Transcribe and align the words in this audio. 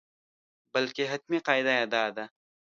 بلکې 0.73 1.03
حتمي 1.11 1.39
قاعده 1.47 1.73
یې 1.79 1.85
دا 1.93 2.03
ده. 2.15 2.25